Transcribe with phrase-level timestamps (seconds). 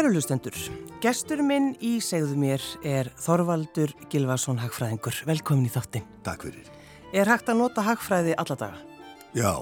[0.00, 0.56] Kæru hlustendur,
[1.04, 5.18] gestur minn í segðu mér er Þorvaldur Gilvarsson Hagfræðingur.
[5.28, 6.06] Velkomin í þáttin.
[6.24, 6.70] Takk fyrir.
[7.12, 8.78] Er hægt að nota hagfræði alla daga?
[9.36, 9.52] Já,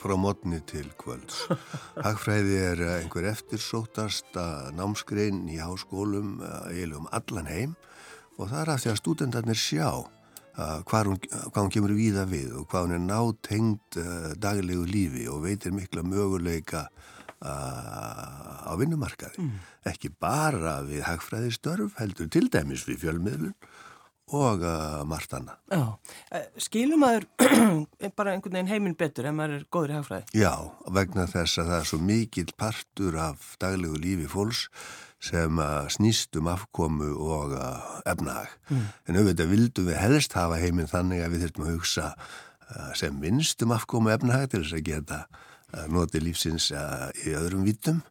[0.00, 1.42] frá mótni til kvölds.
[2.06, 6.38] Hagfræði er einhver eftirsótasta námskrein í háskólum
[6.70, 7.76] eiginlega um allan heim
[8.38, 9.88] og það er að því að stúdendarnir sjá
[10.56, 15.28] hvað hún, hvað hún kemur víða við og hvað hún er nátengt uh, daglegu lífi
[15.28, 16.86] og veitir mikla möguleika
[17.44, 19.42] á vinnumarkaði.
[19.42, 19.56] Mm.
[19.90, 23.56] Ekki bara við hagfræði störf, heldur til dæmis við fjölmiðlun
[24.32, 25.58] og uh, margt annað.
[25.68, 25.82] Já,
[26.64, 27.26] skilum maður
[28.18, 30.38] bara einhvern veginn heiminn betur ef maður er góður í hagfræði?
[30.40, 30.52] Já,
[30.96, 34.64] vegna þess að það er svo mikill partur af daglegu lífi fólks
[35.24, 38.56] sem uh, snýst um afkomu og uh, efnahag.
[38.70, 38.88] Mm.
[39.08, 42.10] En auðvitað vildum við helst hafa heiminn þannig að við þurfum að hugsa
[42.96, 45.18] sem minnst um afkomu efnahag til þess að geta
[45.90, 48.02] noti lífsins í öðrum vítum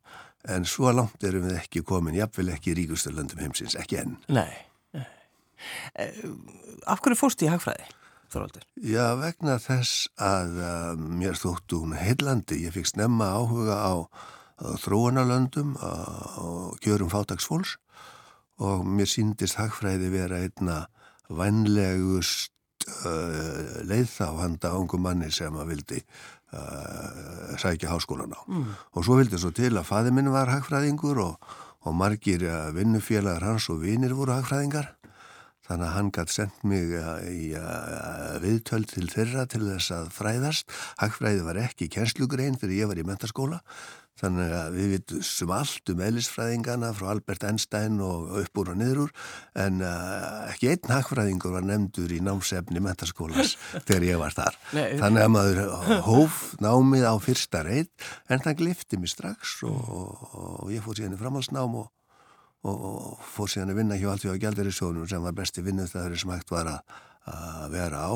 [0.49, 4.15] en svo langt erum við ekki komin jafnvel ekki í ríkustu löndum heimsins, ekki enn.
[4.27, 4.51] Nei,
[4.95, 5.07] nei.
[6.89, 7.87] Af hverju fórst í hagfræði,
[8.33, 8.65] Þorvaldur?
[8.81, 12.63] Já, vegna þess að uh, mér þóttu hún heillandi.
[12.65, 13.93] Ég fikk snemma áhuga á,
[14.57, 17.77] á þróunarlöndum og gjörum fátagsfólks
[18.63, 20.83] og mér síndist hagfræði vera einna
[21.29, 22.51] vannlegust
[23.05, 26.03] uh, leið þá handa ángum manni sem að vildi
[26.53, 28.41] uh, sækja háskólan á.
[28.47, 28.73] Mm.
[28.93, 31.53] Og svo vildi svo til að faði minn var hagfræðingur og,
[31.83, 34.93] og margir uh, vinnufélagar hans og vinir voru hagfræðingar.
[35.63, 40.09] Þannig að hann gætt sendt mig uh, í uh, viðtöld til þeirra til þess að
[40.11, 40.71] fræðast.
[40.99, 43.61] Hagfræði var ekki kjenslugrein þegar ég var í mentaskóla.
[44.19, 48.99] Þannig að við vitum allt um eðlisfræðingana frá Albert Einstein og upp úr og niður
[49.07, 49.13] úr
[49.63, 53.55] en uh, ekki einn hagfræðingur var nefndur í námsefni mentaskólas
[53.87, 54.59] þegar ég var þar.
[54.77, 55.63] Nei, Þannig að maður
[56.05, 61.17] hóf námið á fyrsta reynd en það glifti mig strax og, og ég fór síðan
[61.17, 61.89] í framhalsnám og,
[62.63, 66.35] og fór síðan að vinna hjá allt við á Gjaldarísjónum sem var besti vinnustæður sem
[66.35, 66.99] hægt var að,
[67.71, 68.13] vera á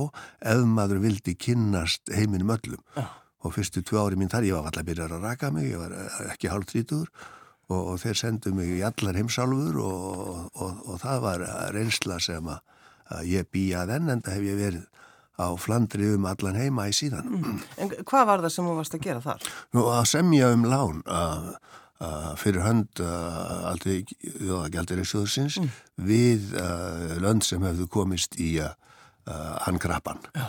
[0.51, 2.81] ef maður vildi kynnast heiminum öllum.
[2.95, 3.05] Já
[3.45, 5.81] og fyrstu tvö ári mín þar, ég var alltaf að byrja að raka mig, ég
[5.81, 7.07] var eh, ekki hálf trítur
[7.69, 12.51] og, og þeir sendu mig í allar heimsálfur og, og, og það var reynsla sem
[12.51, 12.61] að,
[13.17, 14.85] að ég býja þenn en það hef ég verið
[15.37, 17.27] á flandri um allan heima í síðan.
[17.29, 17.57] Mm.
[17.77, 19.51] En hvað var það sem þú varst að gera þar?
[19.77, 21.51] Nú að semja um lán að
[22.37, 25.69] fyrir hönd uh, aldrei gældir í sjóðsins mm.
[26.05, 28.57] við uh, lönd sem hefðu komist í
[29.27, 30.21] hann grappan.
[30.31, 30.45] Já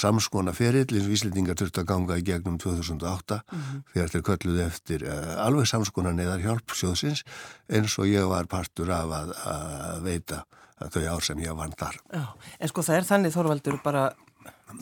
[0.00, 3.82] samskona ferill eins og Íslandingar þurfti að ganga í gegnum 2008 mm -hmm.
[3.94, 7.24] þegar þeir kölluði eftir uh, alveg samskona neðar hjálp sjóðsins
[7.68, 10.44] eins og ég var partur af að, að veita
[10.80, 11.96] að þau ár sem ég vann þar.
[12.12, 12.24] Já,
[12.60, 14.04] en sko það er þannig Þorvaldur bara,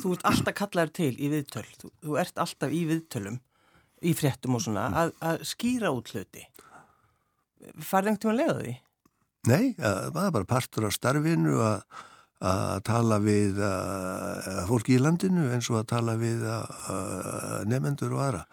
[0.03, 3.41] þú ert alltaf kallaður til í viðtöl, þú, þú ert alltaf í viðtölum,
[4.03, 6.45] í fréttum og svona, að, að skýra út hluti.
[7.83, 8.77] Farði einhvern tíma að lega því?
[9.49, 12.05] Nei, það var bara partur af starfinu að
[12.39, 16.45] að tala við uh, fólki í landinu eins og að tala við
[17.67, 18.45] nefendur og aðra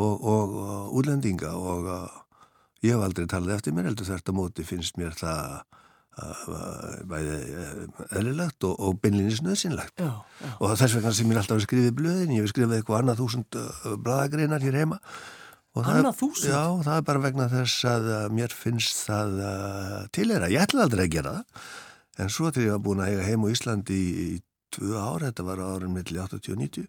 [0.00, 1.90] og, og, og útlendinga og
[2.84, 5.60] ég hef aldrei talað eftir mér heldur þetta móti finnst mér það
[8.16, 12.52] eðlilegt og, og beinlinis nöðsynlegt og þess vegna sem ég alltaf skrifið blöðin, ég hef
[12.54, 13.58] skrifið eitthvað annað þúsund
[14.04, 15.00] bladagreinar hér heima.
[15.76, 16.48] Annað þúsund?
[16.48, 19.30] Já, það er bara vegna þess að mér finnst það
[20.16, 21.66] tilera, ég ætla aldrei að gera það.
[22.16, 24.36] En svo þegar ég var búin að eiga heim á Íslandi í, í
[24.72, 26.86] tvö ár, þetta var árin melli 80 og 90,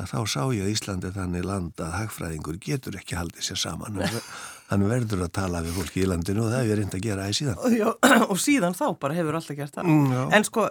[0.00, 4.02] að þá sá ég að Íslandi þannig land að hagfræðingur getur ekki haldið sér saman.
[4.70, 7.34] Hann verður að tala við fólki í landinu og það ég reynd að gera í
[7.34, 7.58] síðan.
[7.58, 7.88] Og, já,
[8.30, 9.90] og síðan þá bara hefur alltaf gert það.
[9.90, 10.66] Mm, en sko,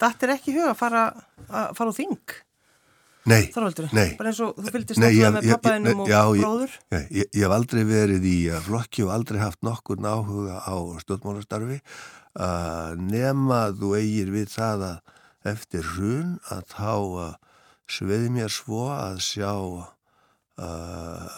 [0.00, 1.06] þetta er ekki huga að fara,
[1.46, 2.36] að fara á þing?
[3.26, 4.12] Nei, Þorvaldur, nei.
[4.14, 6.76] Bara eins og þú fylgist náttúrulega með pappaðinum og já, bróður?
[6.94, 8.36] Já, ég, ég hef aldrei verið í
[8.68, 11.80] flokki og aldrei haft nokkur náhuga á stjórnmálastarfi
[12.46, 16.94] að nema þú eigir við það að eftir hrun að þá
[17.90, 19.50] sveiði mér svo að sjá
[20.62, 21.28] uh,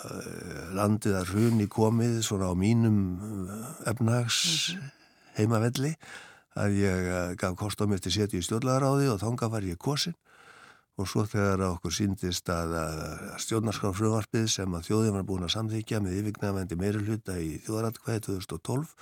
[0.79, 2.99] landið að hrun í komið svona á mínum
[3.89, 4.39] efnags
[4.75, 4.89] mhm.
[5.41, 5.93] heimavelli
[6.59, 10.17] að ég gaf kost á mér til setju í stjórnlagaráði og þánga var ég kosin
[10.99, 12.73] og svo þegar okkur síndist að
[13.45, 18.97] stjórnarskrafröðvarpið sem að þjóðin var búin að samþykja með yfirgnafendi meiri hluta í þjóðaratkvæði 2012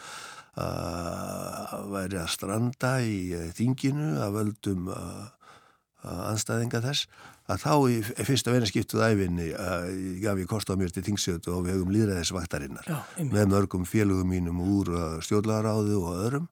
[0.67, 4.93] að væri að stranda í eh, þinginu að völdum
[6.07, 7.09] anstæðinga þess
[7.47, 7.97] að þá í
[8.27, 9.49] fyrsta veinaskiptuð æfinni
[10.23, 12.89] gaf ég kost á mér til þingsjötu og við höfum líðræðisvaktarinnar
[13.31, 14.91] með mörgum félögum mínum úr
[15.23, 16.49] stjórnlagaráðu og öðrum.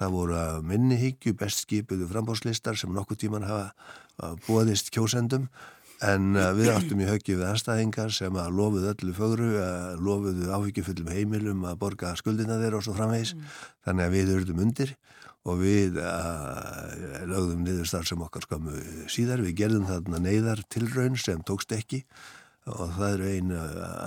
[0.00, 5.50] Það voru að minnihyggju best skipuðu frambáslistar sem nokkuð tíman hafa bóðist kjósendum.
[6.00, 10.48] En uh, við áttum í höggi við anstæðingar sem að lofuð öllu fögru, uh, lofuðu
[10.48, 13.34] áhyggjufullum heimilum að borga skuldina þeirra og svo framvegis.
[13.84, 14.94] Þannig að við urðum undir
[15.48, 18.76] og við uh, lögðum niður starf sem okkar skamu
[19.10, 19.44] síðar.
[19.46, 22.04] Við gerðum þarna neyðar tilraun sem tókst ekki
[22.68, 23.60] og það eru einu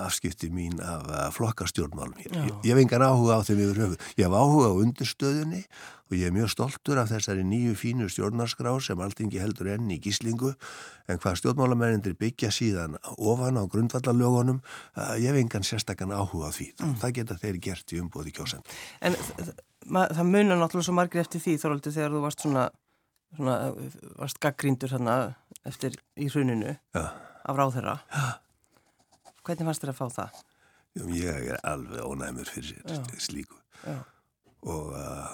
[0.04, 2.14] afskipti mín af uh, flokkastjórnmálum.
[2.22, 4.06] Ég, ég, ég hef engan áhuga á þeim yfir höfuð.
[4.14, 5.62] Ég hef áhuga á undirstöðunni
[6.04, 9.98] og ég er mjög stoltur af þessari nýju fínu stjórnarskrá sem alltingi heldur enn í
[10.04, 10.52] gíslingu
[11.10, 14.62] en hvað stjórnmálamennir byggja síðan ofan á grundvallalögunum
[15.18, 16.70] ég hef engan sérstakann áhuga á því.
[16.78, 16.96] Mm.
[17.02, 18.76] Það geta þeir gert í umbúði kjósend.
[19.02, 19.18] En
[19.90, 22.64] það munar náttúrulega svo margir eftir því Þorvaldur þegar þú varst svona,
[23.36, 23.56] svona
[24.20, 25.18] varst gaggríndur hérna
[25.68, 27.04] eftir í hruninu ja.
[27.44, 27.98] af ráðherra.
[28.12, 28.32] Ja.
[29.44, 30.42] Hvernig fannst þér að fá það?
[31.10, 33.00] Ég er alveg ónæmur fyrir Já.
[33.18, 33.98] slíku Já.
[34.62, 35.32] og uh,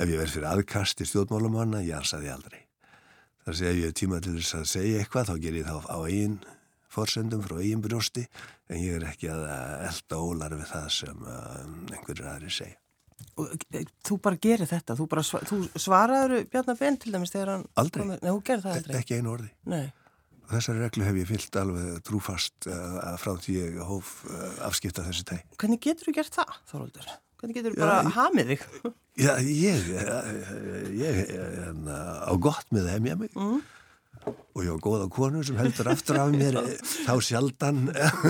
[0.00, 2.62] ef ég verð fyrir aðkast í stjórnmálamanna, ég ansaði aldrei.
[3.44, 5.90] Þar sé ef ég er tíma til þess að segja eitthvað, þá ger ég það
[5.92, 6.38] á eigin
[6.94, 8.24] fórsendum frá eigin brjósti,
[8.70, 9.44] en ég er ekki að
[9.90, 11.60] elda ólar við það sem uh,
[11.92, 12.80] einhverjir aðri segja.
[13.74, 17.66] Eh, þú bara gerir þetta, þú, bara, þú svaraður Bjarnar Benn til dæmis þegar hann...
[17.80, 18.96] Aldrei, Nei, aldrei.
[19.00, 19.50] ekki einu orði.
[19.70, 19.84] Nei.
[20.50, 25.24] Þessari reglu hef ég fyllt alveg trúfast uh, frá því ég hóf uh, afskipta þessi
[25.30, 25.38] tæ.
[25.56, 27.14] Hvernig getur þú gert það, Þorvaldur?
[27.40, 28.66] Hvernig getur þú bara ja, hamið þig?
[29.14, 30.28] Já, ég, ég,
[31.00, 31.98] ég hérna,
[32.28, 33.34] á gott með það hef ég mig.
[33.38, 33.64] Mm
[34.24, 36.58] og ég var góða konu sem heldur aftur af mér
[37.06, 37.80] þá sjaldan.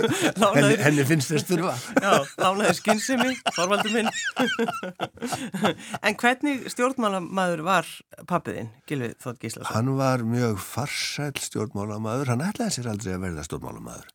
[0.56, 1.74] Henni, henni finnst þess þurfa.
[2.00, 4.10] Já, lánaði skynsimi, forvaldur minn.
[6.04, 7.88] En hvernig stjórnmálamæður var
[8.28, 9.70] pappiðinn, Gilvið Þótt Gíslason?
[9.72, 14.10] Hann var mjög farsæl stjórnmálamæður hann ætlaði sér aldrei að verða stjórnmálamæður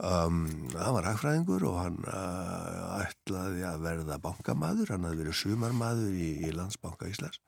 [0.00, 0.40] um,
[0.74, 6.30] hann var hagfræðingur og hann uh, ætlaði að verða bankamæður, hann hafði verið sumarmæður í,
[6.48, 7.40] í Landsbanka Íslands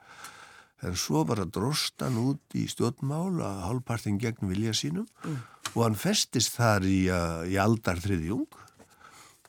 [0.82, 5.06] en svo bara dróst hann út í stjórnmál að hálfpartin gegn vilja sínum.
[5.24, 5.40] Mm.
[5.72, 8.58] og hann festist þar í, uh, í aldar þriðjung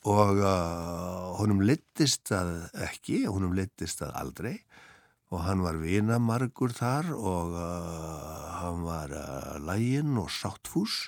[0.10, 4.56] og uh, honum litist að ekki, honum litist að aldrei.
[5.34, 11.08] Og hann var vinamargur þar og uh, hann var uh, lægin og sáttfús.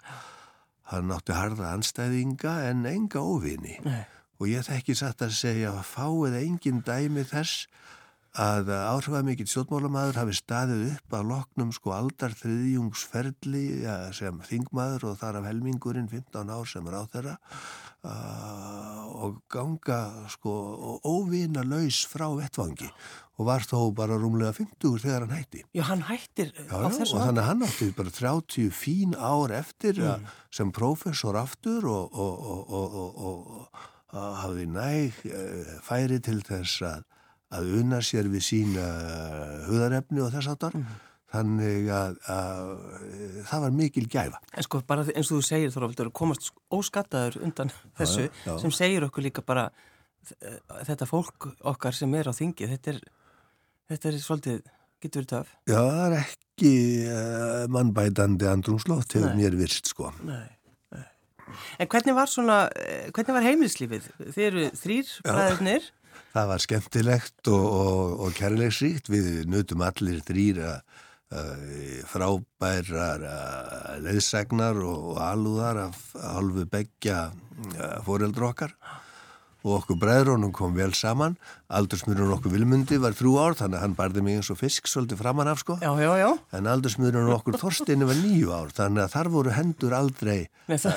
[0.89, 3.77] Hann átti harða anstæðinga en enga óvini.
[3.85, 4.03] Nei.
[4.35, 7.69] og ég þekki satt að segja fáið engin dæmi þess
[8.35, 15.19] að áhrifamikill stjórnmálamæður hafi staðið upp að loknum sko aldar þriðjungsferli ja, sem þingmaður og
[15.21, 17.35] þar af helmingurinn 15 ár sem er á þeirra
[18.03, 20.01] uh, og ganga
[20.33, 20.55] sko
[21.07, 22.89] óvina laus frá vettvangi
[23.35, 25.63] og var þó bara rúmlega 50 þegar hann hætti.
[25.75, 27.17] Já, hann hættir já, á þessu.
[27.17, 30.29] Og þannig hann átti bara 30 fín ár eftir mm.
[30.55, 33.83] sem professor aftur og, og, og, og
[34.15, 37.03] hafði næg eh, færi til þess að
[37.55, 38.85] að unna sér við sína
[39.69, 40.93] huðarefni og þess aftar mm.
[41.35, 42.69] þannig að, að,
[43.07, 44.41] að það var mikil gæfa.
[44.53, 48.55] En sko bara eins og þú segir Þorvaldur, komast óskattaður undan þessu já, já.
[48.63, 49.69] sem segir okkur líka bara
[50.25, 53.03] þetta fólk okkar sem er á þingi þetta er,
[53.91, 54.63] þetta er svolítið
[55.05, 55.55] getur verið töf.
[55.69, 56.73] Já, það er ekki
[57.11, 60.11] uh, mannbætandi andrumslótt hefur mér virst sko.
[60.25, 60.45] Nei.
[61.79, 64.07] En hvernig var svona, eh, hvernig var heimilslífið?
[64.33, 65.85] Þið eru þrýr bræðurnir
[66.33, 69.09] það var skemmtilegt og, og, og kærleiksríkt.
[69.11, 77.29] Við nutum allir þrýra uh, frábærar uh, leðsegnar og alúðar af halvu begja
[78.05, 78.73] fóreldra okkar
[79.65, 81.35] og okkur bræðrónum kom vel saman.
[81.73, 85.17] Aldursmjörnum okkur vilmundi var þrjú ár þannig að hann barði mig eins og fisk svolítið
[85.23, 85.79] framann af sko.
[85.81, 86.27] Já, já, já.
[86.53, 90.37] en aldursmjörnum okkur Þorstinni var nýju ár þannig að þar voru hendur aldrei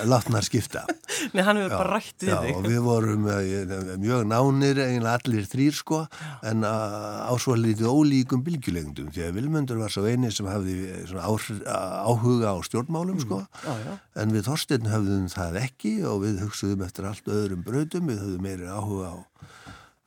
[0.04, 0.84] látnar skipta.
[1.34, 2.52] Nei, hann hefur bara rætt við þig.
[2.58, 6.02] og við vorum uh, mjög nánir eiginlega allir þrýr sko.
[6.44, 10.76] En á svo litið ólíkum bylgjulengdum því að vilmundur var svo eini sem hafði
[11.16, 13.40] áhuga á stjórnmálum sko.
[13.64, 13.96] Mm.
[14.20, 18.48] en við Þorstin höfðum það ekki og við hugsaðum eftir allt öðrum bröðum við höfðum
[18.58, 19.16] meiri áhuga á,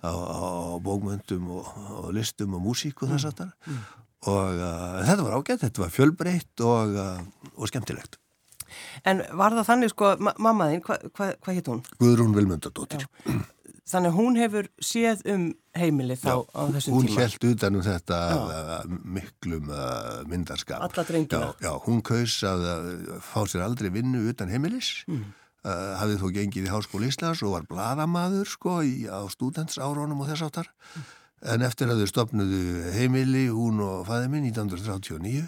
[0.03, 0.43] á, á
[0.83, 1.69] bókmöndum og,
[2.01, 3.79] og listum og músík og þess að það mm.
[4.31, 8.19] og uh, þetta var ágætt, þetta var fjölbreytt og, uh, og skemmtilegt
[9.03, 11.81] En var það þannig sko, mammaðinn, hvað hva, hva hitt hún?
[11.99, 13.03] Guðrún Vilmundadóttir
[13.91, 17.17] Þannig hún hefur séð um heimili þá Já, á þessum hún tíma.
[17.17, 20.85] Hún held utan um þetta uh, miklum uh, myndarskap.
[20.85, 21.49] Alla drengina.
[21.59, 22.63] Já, já, hún kaus að
[23.25, 24.93] fá sér aldrei vinnu utan heimilis.
[25.11, 25.25] Mm.
[25.61, 30.31] Uh, hafði þó gengið í Háskóli Íslands og var bladamadur sko í, á stúdentsárónum og
[30.31, 31.03] þess áttar mm.
[31.53, 35.43] en eftir að þau stopnuðu heimili hún og fæði minn 1939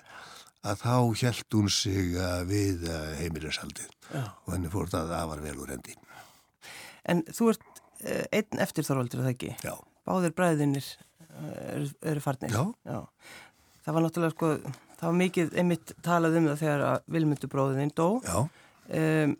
[0.69, 0.93] að þá
[1.23, 5.73] held hún sig uh, við uh, heimilishaldið og henni fór það að var vel úr
[5.73, 5.97] hendi
[7.09, 7.81] En þú ert
[8.31, 9.55] einn eftir þorvaldur, eða ekki?
[9.65, 10.85] Já Báðir bræðinir
[11.73, 12.63] eru, eru farnir Já.
[12.85, 12.99] Já
[13.83, 14.53] Það var náttúrulega sko
[15.03, 18.07] það var mikið einmitt talað um það þegar að Vilmundur bróðin dó.
[18.23, 18.37] Já.
[18.93, 19.35] Um,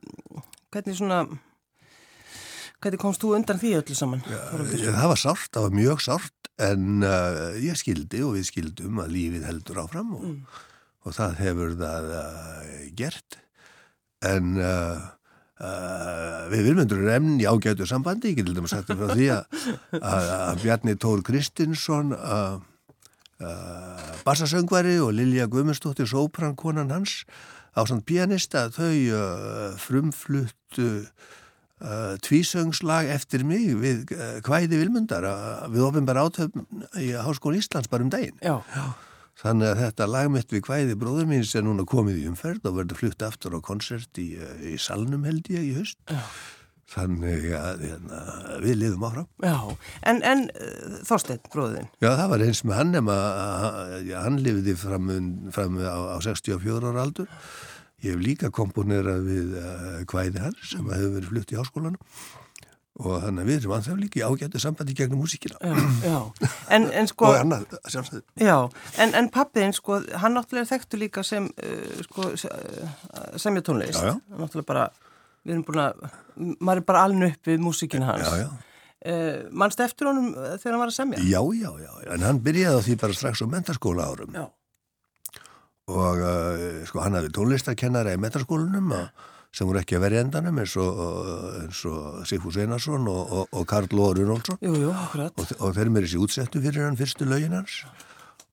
[0.74, 1.24] hvernig svona,
[2.82, 4.24] hvernig komst þú undan því öllu saman?
[4.28, 9.02] Já, það var sárt, það var mjög sárt en uh, ég skildi og við skildum
[9.02, 10.62] að lífið heldur áfram og, mm.
[11.08, 13.40] og það hefur það uh, gert
[14.24, 15.08] en uh,
[16.52, 19.58] við vilmyndur emn í ágætu sambandi, ég getum sagt frá því að,
[20.02, 22.12] að, að Bjarni Tór Kristinsson
[24.24, 27.22] bassasöngvari og Lilja Guðmundsdóttir sópran konan hans
[27.74, 30.90] á svona pianista þau frumfluttu
[32.24, 34.14] tvísöngslag eftir mig við
[34.46, 35.26] hvæði vilmundar
[35.74, 36.64] við ofinbæra átöfn
[37.02, 38.38] í Háskóla Íslands bara um daginn.
[38.40, 38.62] Já.
[39.44, 43.00] Þannig að þetta lagmitt við hvæði bróður mín sem núna komið í umferð og verður
[43.02, 44.30] flutt aftur á konsert í,
[44.64, 45.98] í Salnum held ég í höst.
[46.08, 46.22] Já.
[46.94, 48.22] Þannig að hérna,
[48.62, 49.28] við liðum áfram.
[49.42, 49.56] Já,
[50.12, 51.88] en, en uh, Þorstein, bróðin?
[52.04, 53.16] Já, það var eins með hann nema
[54.26, 55.10] hann lifiði fram,
[55.56, 57.32] fram á, á 64 ára aldur
[58.04, 59.52] Ég hef líka komponerað við
[60.12, 62.00] hvæði uh, hans sem hefur verið flutt í háskólanum
[63.02, 65.58] og þannig að við erum anþá líka í ágættu sambandi gegnum músíkina.
[66.70, 67.32] En, en sko...
[67.32, 67.72] Og annað.
[68.38, 68.58] Já,
[69.02, 72.30] en, en pappiðin sko, hann náttúrulega þekktu líka sem uh, sko,
[73.42, 73.98] semja tónlist.
[73.98, 74.38] Já, já.
[74.38, 74.86] Náttúrulega bara,
[75.44, 76.06] við erum búin að,
[76.58, 78.26] maður er bara aln upp við músíkina hans.
[78.26, 78.50] Já, já.
[79.04, 81.24] Uh, Mannst eftir honum þegar hann var að semja?
[81.28, 81.94] Já, já, já.
[82.16, 84.36] En hann byrjaði á því bara strax á mentarskóla árum.
[84.38, 84.46] Já
[85.92, 88.94] og uh, sko hann hafði tónlistarkennara í metraskólanum
[89.54, 91.02] sem voru ekki að vera í endanum eins og,
[91.60, 96.24] eins og Sigfús Einarsson og, og, og Karl Lóður Runolfsson og, og þeir með þessi
[96.24, 97.84] útsettu fyrir hann fyrstu lögin hans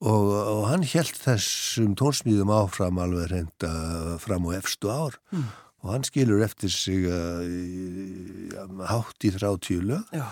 [0.00, 3.72] og hann held þessum tónsmýðum áfram alveg reynda
[4.20, 5.48] fram á efstu ár mm.
[5.80, 8.50] Og hann skilur eftir sig í,
[8.90, 10.26] hátt í lög Já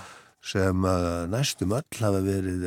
[0.49, 0.85] sem
[1.33, 2.67] næstum öll hafa verið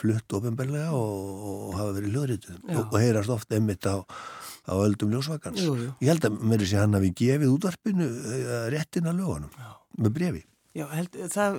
[0.00, 5.12] flutt ofinbeglega og, og hafa verið hljóðrítið og, og heyrast ofta einmitt á, á öldum
[5.14, 5.62] ljósvakans.
[5.62, 5.90] Jú, jú.
[6.02, 8.08] Ég held að mér er sér hann hafi gefið útvarpinu
[8.74, 9.70] réttin að lögunum Já.
[9.98, 10.42] með brefi.
[10.72, 11.58] Já, held, það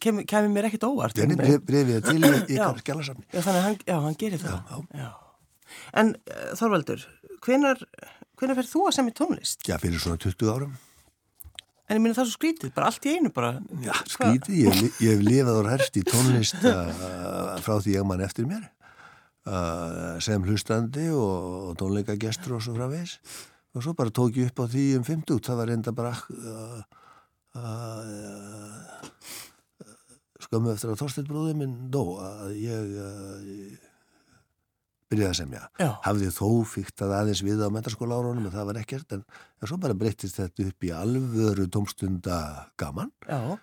[0.00, 1.18] kemur kem mér ekkit óvart.
[1.18, 3.26] Þannig bref, brefið er til í, í skjálasamni.
[3.28, 4.54] Já, þannig að hann, hann gerir það.
[4.70, 5.10] Já, já.
[6.00, 6.14] En
[6.56, 7.04] Þorvaldur,
[7.44, 7.82] hvenar,
[8.40, 9.64] hvenar fer þú að semja tónlist?
[9.68, 10.74] Já, fyrir svona 20 árum.
[11.84, 13.50] En ég minna það er svo skrítið, bara allt í einu bara.
[13.84, 18.24] Já, skrítið, ég, ég hef lifað og herst í tónlist uh, frá því ég mann
[18.24, 18.64] eftir mér
[19.48, 23.18] uh, sem hlustandi og, og tónleikagestur og svo frá veis
[23.74, 26.82] og svo bara tók ég upp á því um 50, það var enda bara uh,
[30.44, 33.83] skömmu eftir að Þorstein bróði minn dó að ég
[35.14, 35.60] byrjaði að semja.
[35.80, 35.90] Já.
[36.04, 39.22] Hafði þó fyrkt að aðeins við á mentarskóla árunum en það var ekkert en,
[39.62, 42.38] en svo bara breyttist þetta upp í alvöru tómstunda
[42.80, 43.56] gaman Já.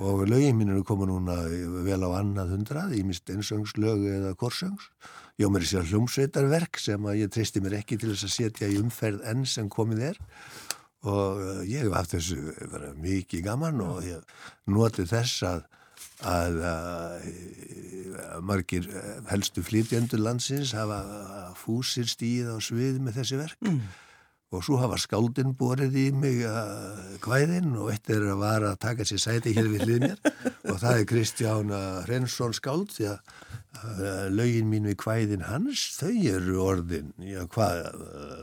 [0.00, 1.36] og lögin mín eru komið núna
[1.86, 4.88] vel á annað hundrað, ég mist einsöngslög eða korsöngs.
[5.38, 8.70] Ég á mér sér hljómsveitarverk sem að ég treysti mér ekki til þess að setja
[8.70, 10.20] í umferð enn sem komið er
[11.04, 12.38] og uh, ég hef haft þessu
[13.02, 14.22] mikið gaman og ég
[14.72, 15.64] noti þess að
[16.22, 21.00] að, að margir eh, helstu flytjendur landsins hafa
[21.58, 23.80] fúsir stíð á svið með þessi verk mm.
[24.54, 26.44] og svo hafa skáldin borið í mig
[27.24, 30.18] hvæðin og eitt er að vara að taka sér sæti hér við hlið mér
[30.70, 31.76] og það er Kristján
[32.10, 37.80] Rensson skáld því að lögin mín við hvæðin hans þau eru orðin, já hvað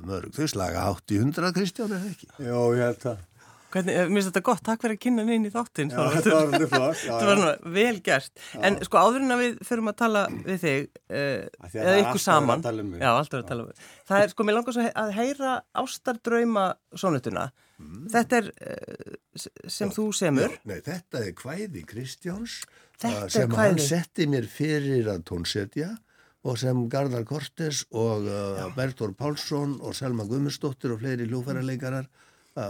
[0.03, 2.33] mörg, þau slaga átt í hundra Kristján er það ekki?
[2.35, 3.27] Já, ég held Hvernig,
[3.75, 5.93] mér finnst þetta gott, takk fyrir að kynna inn í þáttinn.
[5.93, 7.01] Já, þetta var alveg flott.
[7.05, 8.31] Þetta var náttúrulega vel gert.
[8.41, 8.59] Já.
[8.67, 12.67] En sko áðurinn að við förum að tala við þig, uh, eða ykkur saman.
[12.71, 13.89] Um Já, alltaf að tala um við.
[14.11, 16.67] Það er sko, mér langar svo að heyra ástardrauma
[16.99, 17.47] sónutuna.
[17.81, 18.05] Mm.
[18.13, 19.17] Þetta er uh,
[19.65, 20.53] sem já, þú semur.
[20.53, 22.61] Já, nei, þetta er hvæði Kristjáns
[23.01, 25.89] þetta sem hann setti mér fyrir að tónsetja
[26.47, 32.09] og sem Gardar Kortes og uh, Bertor Pálsson og Selma Gummistóttir og fleiri hljófærarleikarar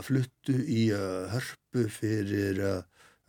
[0.05, 2.79] fluttu í uh, hörpu fyrir uh,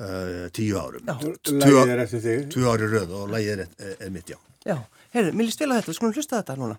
[0.02, 1.10] uh, tíu árum.
[1.48, 2.46] Lægið er eftir þig.
[2.54, 4.38] Tvu ári röð og lægið er, er, mitt, já.
[4.66, 4.78] Já,
[5.16, 6.78] heyrðu, mér líst vel á þetta, skulum hlusta þetta núna.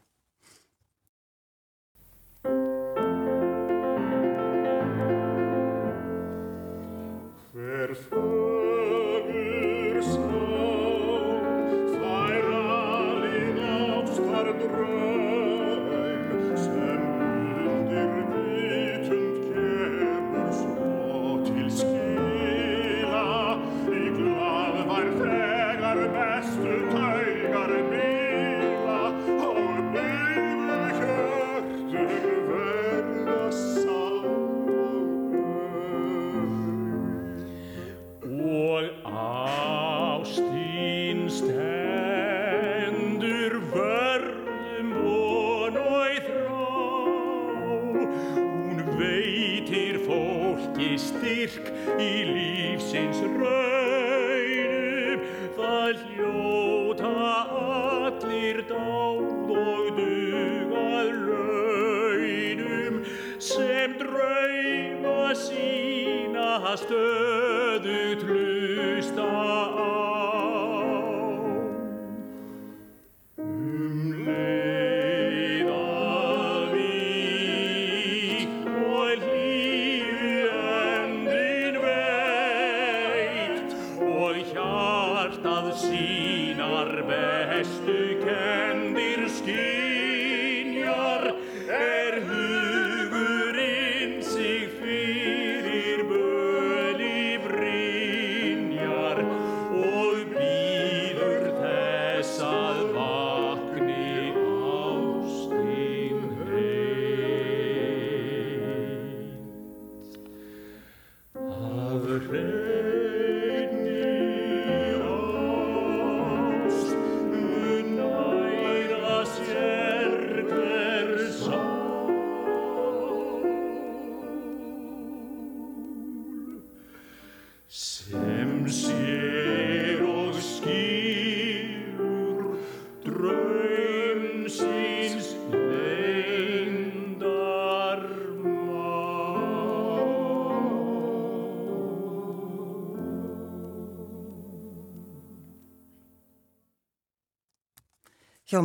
[86.84, 89.73] arvestykendir skil.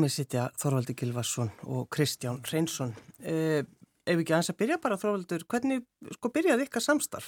[0.09, 2.95] Mig sitja Þorvaldur Gilvarsson og Kristján Reynsson.
[3.21, 3.61] Eh,
[4.09, 5.83] ef ekki aðeins að byrja bara, Þorvaldur, hvernig
[6.15, 7.27] sko byrjaði ykkar samstarf?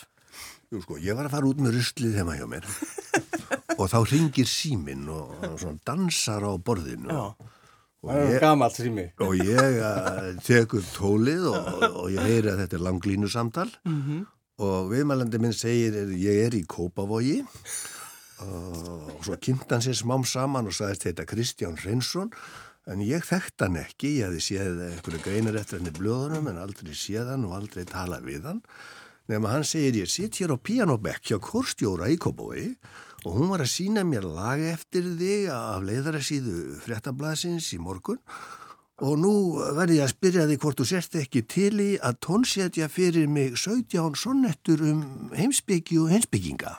[0.72, 2.64] Jú sko, ég var að fara út með ruslið heima hjá mér
[3.76, 7.20] og þá ringir síminn og, og svona dansar á borðinu Já.
[8.00, 9.04] og Það er ég, gamalt sími.
[9.26, 13.68] og ég uh, tek upp tólið og, og ég heyri að þetta er langlínu samtal
[13.84, 14.22] Mhm.
[14.64, 17.42] og viðmælandi minn segir er, ég er í Kópavogi
[18.40, 22.30] og svo kynnt hann sér smám saman og sagðist þetta Kristján Reynsson
[22.88, 26.94] en ég þekkt hann ekki, ég hefði séð einhverju greinar eftir henni blöðunum en aldrei
[26.96, 28.64] séð hann og aldrei talað við hann
[29.30, 32.72] nema hann segir ég sitt hér á pianobekk hjá Korstjóra í Kópavogi
[33.26, 38.20] og hún var að sína mér lag eftir þig af leiðarasíðu fréttablasins í morgun
[39.00, 39.32] og nú
[39.76, 43.56] verði ég að spyrja þig hvort þú sérst ekki til í að tónsetja fyrir mig
[43.60, 46.74] 17 sonnettur um heimsbyggi og heimsbygginga.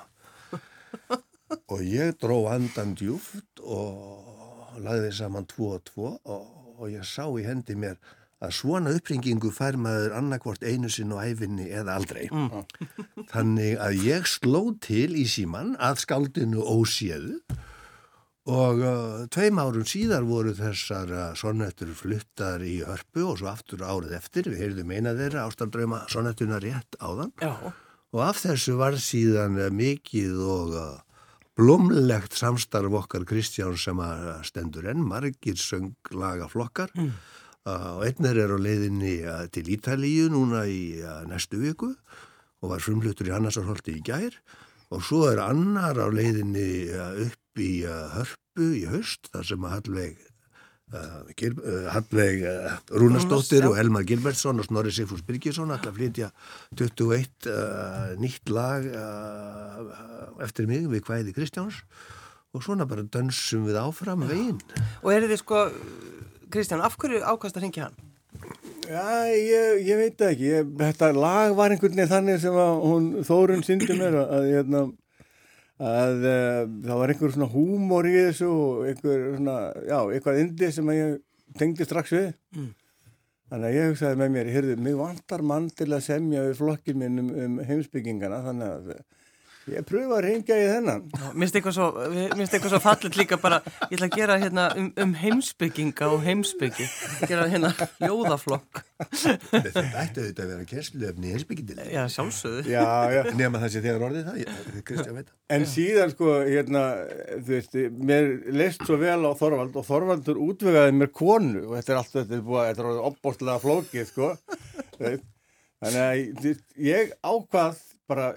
[1.74, 4.31] og ég dró andan djúft og
[4.80, 8.00] lagði saman tvo og tvo og, og ég sá í hendi mér
[8.42, 12.26] að svona uppringingu fær maður annarkvort einu sinn og æfinni eða aldrei.
[13.34, 17.38] Þannig að ég sló til í síman að skaldinu óséðu
[18.50, 23.86] og uh, tveim árum síðar voru þessar uh, sonnettur fluttar í hörpu og svo aftur
[23.86, 24.50] árið eftir.
[24.50, 27.54] Við heyrðum eina þeirra ástandrauma sonnettuna rétt áðan Já.
[27.62, 30.76] og af þessu var síðan uh, mikið og
[31.62, 37.12] blómlegt samstarf okkar Kristján sem að stendur enn margir sönglagaflokkar mm.
[37.70, 41.92] og einnir er á leiðinni uh, til Ítalíu núna í uh, næstu viku
[42.62, 44.40] og var frumlutur í Hannarsarholti í gær
[44.92, 49.76] og svo er annar á leiðinni uh, upp í Hörpu í haust þar sem að
[49.76, 50.31] Hallveig
[50.92, 56.32] Hallveig uh, Rúnastóttir og Helmar Gilbertsson og Snorri Sigfús Birgisson ætla að flytja
[56.76, 59.94] 21 uh, nýtt lag uh,
[60.44, 61.82] eftir mig við kvæði Kristjáns
[62.52, 64.60] og svona bara dönsum við áfram veginn.
[65.06, 65.66] Og er þið sko,
[66.52, 68.08] Kristján, af hverju ákast að ringja hann?
[68.92, 70.50] Já, ég, ég veit ekki.
[70.50, 74.48] Ég, þetta lag var einhvern veginn þannig sem að hún, Þórun syndi mér að, að,
[74.50, 74.82] hérna,
[75.82, 79.56] að uh, það var einhver svona húmor í þessu og einhver svona,
[79.88, 81.18] já, eitthvað indi sem ég
[81.58, 82.30] tengdi strax við.
[82.56, 82.70] Mm.
[83.52, 87.02] Þannig að ég hugsaði með mér, heyrðu, mig vantar mann til að semja við flokkin
[87.02, 88.94] minn um, um heimsbyggingana, þannig að
[89.70, 91.04] ég pröfa að ringja í þennan.
[91.12, 91.88] Svo,
[92.36, 96.24] minnst eitthvað svo fallit líka bara, ég ætla að gera hérna um, um heimsbygginga og
[96.26, 96.88] heimsbyggi,
[97.30, 97.72] gera hérna
[98.02, 98.82] ljóðaflokk.
[99.12, 101.88] Þetta ætti auðvitað að vera kerslöfni í heimsbyggindinni.
[101.94, 102.66] Já, sjálfsögðu.
[102.72, 103.22] Já, já.
[103.38, 105.38] Nefna það sé þegar orðið það, ég, Kristján veit það.
[105.52, 106.84] En síðan sko, hérna,
[107.36, 107.78] þú veist,
[108.12, 112.14] mér leist svo vel á Þorvald og Þorvaldur útvegaði mér konu og þetta er allt,
[112.16, 114.32] þetta er búið, þetta er opbóstlega flókið, sko.
[115.82, 118.28] Þannig að ég ákvað bara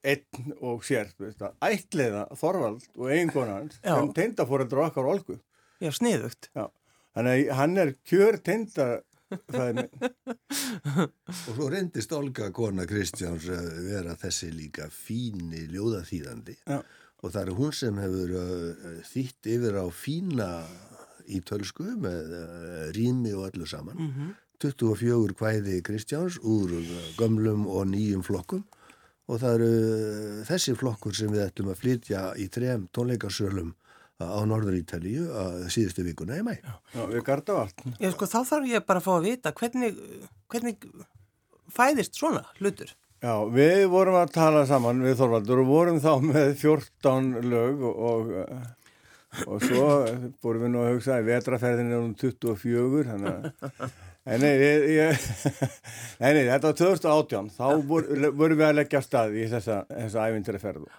[0.00, 1.12] einn og sér,
[1.60, 3.94] ætliða Þorvald og eiginkona hans Já.
[3.94, 5.38] sem teindaforeldra okkar Olgu.
[5.80, 6.50] Já, sniðugt.
[6.56, 6.66] Já.
[7.16, 8.40] Þannig að hann er kjör
[9.76, 9.88] minn.
[11.48, 16.80] Og svo reyndist Olga kona Kristjáns að vera þessi líka fíni ljóðaþýðandi Já.
[16.80, 20.48] og það er hún sem hefur uh, þýtt yfir á fína
[21.30, 24.00] í tölsku með uh, rými og öllu saman.
[24.00, 24.32] Mhm.
[24.60, 26.74] 24 kvæði Kristjáns úr
[27.16, 28.66] gömlum og nýjum flokkum
[29.30, 33.74] og það eru þessi flokkur sem við ætlum að flytja í trem tónleikarsölum
[34.20, 36.56] á Norður Ítalíu að síðustu vikuna í mæ.
[36.60, 37.84] Já, við garda allt.
[38.02, 40.02] Já, sko, þá þarf ég bara að fá að vita hvernig,
[40.52, 40.88] hvernig
[41.72, 42.92] fæðist svona hlutur.
[43.20, 48.04] Já, við vorum að tala saman við Þorvaldur og vorum þá með 14 lög og,
[48.10, 48.30] og,
[49.46, 49.88] og svo
[50.44, 53.98] vorum við nú að hugsa að vetraferðin er um 24, þannig að
[54.38, 55.28] nei, ég, ég,
[56.20, 58.04] nei, nei, þetta var 2018, þá vor,
[58.38, 60.90] vorum við að leggja stað í þessa, þessa ævindri ferðu.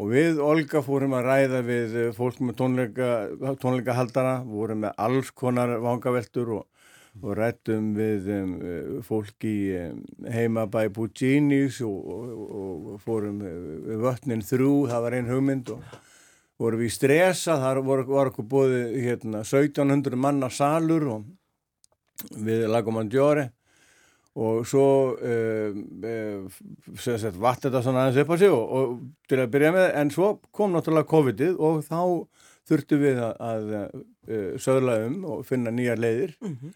[0.00, 3.10] Og við, Olga, fórum að ræða við fólk með tónleika,
[3.62, 6.64] tónleikahaldara, vorum með alls konar vangaveltur og,
[7.20, 8.56] og rættum við um,
[9.06, 10.00] fólk í um,
[10.34, 15.94] heimabæ Puccinis og, og, og fórum við vötnin þrjú, það var einn hugmynd og
[16.58, 21.32] vorum við í stresa, þar var, var okkur búið hérna, 1700 manna salur og
[22.34, 23.48] við Lagomandjóri
[24.34, 28.94] og svo uh, uh, vatt þetta svona aðeins upp á sig og, og
[29.30, 32.00] til að byrja með en svo kom náttúrulega COVID-ið og þá
[32.66, 36.72] þurftu við að, að uh, söðla um og finna nýja leiðir mm -hmm.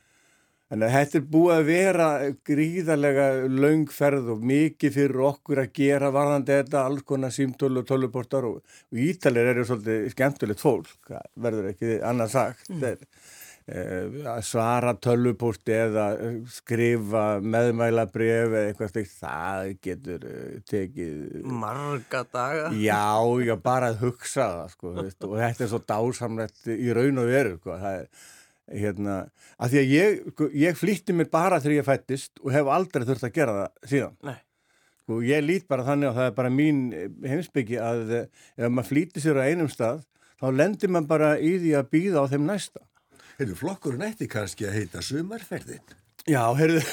[0.76, 2.08] en þetta er búið að vera
[2.46, 8.46] gríðarlega laungferð og mikið fyrir okkur að gera varðandi þetta, alls konar símtölu og töluportar
[8.46, 12.84] og, og ítalir eru svolítið skemmtilegt fólk, verður ekki annað sagt mm.
[12.84, 13.02] að
[14.46, 16.06] svara tölvupústi eða
[16.52, 20.26] skrifa meðmælabref eða eitthvað stíkt, það getur
[20.70, 22.72] tekið marga daga.
[22.72, 23.12] Já,
[23.44, 27.56] já, bara að hugsa það sko, og þetta er svo dásamlegt í raun og veru
[27.60, 29.20] sko, það er hérna,
[29.56, 33.06] að því að ég, sko, ég flýtti mér bara þegar ég fættist og hef aldrei
[33.08, 34.18] þurft að gera það síðan.
[35.04, 36.82] Sko, ég lít bara þannig og það er bara mín
[37.24, 40.04] heimsbyggi að ef maður flýtti sér á einum stað
[40.38, 42.84] þá lendir maður bara í því að býða á þeim næsta
[43.38, 45.82] Hefur flokkurinn eftir kannski að heita sumarferðin?
[46.28, 46.80] Já, heyrðu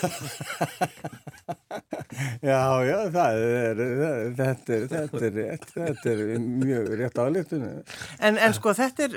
[2.45, 3.79] Já, já, það er
[4.37, 9.13] þetta er, þetta er, rétt, þetta er mjög rétt aðlýttun en, en sko þetta er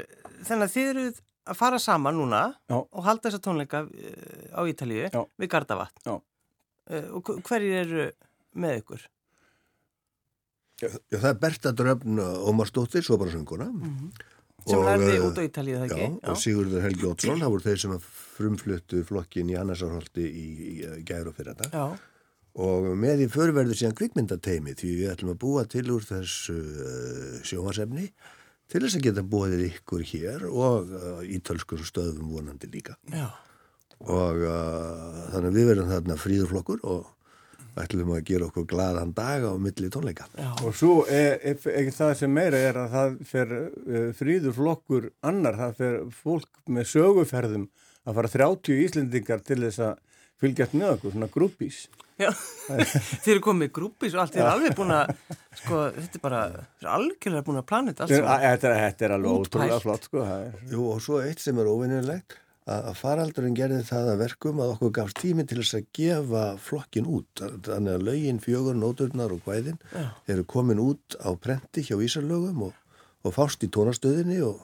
[0.48, 1.16] þannig að þið eruð
[1.48, 2.76] að fara saman núna já.
[2.80, 3.88] og halda þessa tónleika á
[4.68, 5.22] Ítalíu já.
[5.38, 6.14] við Gardavatn já.
[7.12, 8.04] og hverjir eru
[8.58, 9.00] með ykkur?
[10.78, 12.14] Já, það er Berta Dröfn
[12.48, 14.08] Ómarsdóttir, Sobarasönguna mm -hmm
[14.68, 16.04] sem lærði út á Ítalið, það ekki?
[16.04, 16.28] Já, já.
[16.32, 17.96] og Sigurður Helgi Ótsson, það voru þeir sem
[18.38, 21.88] frumfluttu flokkin í Hannarsarholti í, í, í gæru fyrir þetta
[22.58, 27.34] og með í förverðu síðan kvikmyndateimi því við ætlum að búa til úr þessu uh,
[27.46, 28.08] sjómasefni
[28.68, 33.28] til þess að geta búið ykkur hér og uh, ítölskur stöðum vonandi líka já.
[34.00, 37.06] og uh, þannig að við verðum þarna fríðurflokkur og
[37.78, 40.26] ætlum að gera okkur gladan dag á milli tónleika.
[40.38, 40.48] Já.
[40.66, 45.10] Og svo er, er, er það sem meira er að það fer uh, fríður flokkur
[45.26, 47.68] annar, það fer fólk með söguferðum
[48.08, 50.04] að fara 30 íslendingar til þess að
[50.38, 51.84] fylgjast með okkur, svona grúpís.
[52.18, 52.32] Já,
[53.22, 55.14] þeir eru komið grúpís og allt, þeir eru alveg búin að,
[55.60, 58.12] sko, þetta er bara, þeir eru algjörlega búin að alls.
[58.16, 60.26] Þetta, þetta er alveg ótrúlega flott, sko.
[60.72, 64.94] Jú, og svo eitt sem er óvinnilegt að faraldurinn gerði það að verkum að okkur
[64.98, 67.42] gafst tími til þess að gefa flokkin út.
[67.66, 70.08] Þannig að lögin, fjögur, nóturnar og hvæðin Já.
[70.28, 72.74] eru komin út á prenti hjá Ísarlögum og,
[73.24, 74.60] og fást í tónastöðinni og,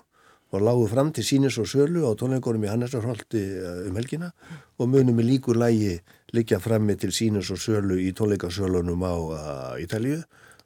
[0.52, 4.30] og lágu fram til sínis og sölu á tónleikonum í Hannesarholti eh, um helgina
[4.78, 5.96] og munum í líkur lægi
[6.36, 10.20] liggja frammi til sínis og sölu í tónleikasölunum á uh, Ítalíu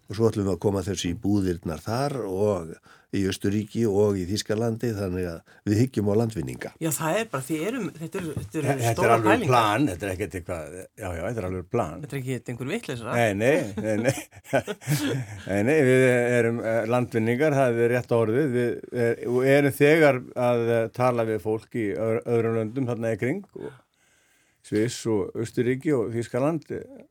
[0.08, 2.72] og svo ætlum við að koma þessi í búðirnar þar og
[3.16, 6.72] í Östuríki og í Þískalandi þannig að við hyggjum á landvinninga.
[6.82, 8.82] Já það er bara, því erum, þetta eru er stóra pælingar.
[8.84, 12.04] Þetta er alveg plan, þetta er ekkert eitthvað, já já, þetta er alveg plan.
[12.04, 13.16] Þetta er ekki einhver vittleysra.
[13.16, 14.14] Nei, nei, nei, nei,
[15.48, 20.64] nei, nei, við erum eh, landvinningar, það er rétt orðið, við er, erum þegar að
[20.76, 23.44] eh, tala við fólk í öðrum löndum þarna í kring,
[24.68, 27.06] Sviss og Östuríki og Þískaland, eh,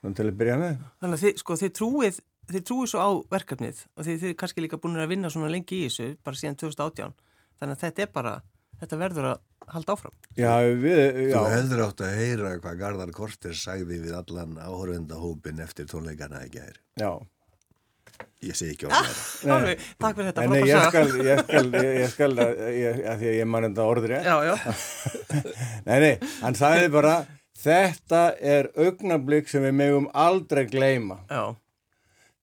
[0.00, 0.86] þannig til að byrja með.
[1.04, 4.38] Þannig að þið, sko, þið trúið þið trúið svo á verkefnið og þið, þið er
[4.40, 7.14] kannski líka búin að vinna svona lengi í þessu bara síðan 2018
[7.60, 8.32] þannig að þetta er bara,
[8.80, 9.42] þetta verður að
[9.74, 10.16] halda áfram.
[10.36, 10.98] Já, við,
[11.30, 11.36] já.
[11.36, 16.60] Þú hefður átt að heyra hvað Garðar Korter sagði við allan áhörvendahópin eftir tónleikana ekki
[16.60, 16.82] að heyra.
[17.00, 17.12] Já.
[18.44, 19.64] Ég segi ekki orðið það.
[19.64, 20.44] Nei, takk fyrir þetta.
[20.44, 22.30] En ég skal, ég skal, ég skal,
[22.76, 24.28] ég, að því að ég man þetta orður ég.
[24.28, 24.54] Já, já.
[25.88, 26.12] nei, nei,
[26.44, 27.16] hann sagði bara,
[27.64, 31.22] þetta er augnablík sem við megum aldrei gleyma.
[31.32, 31.54] Já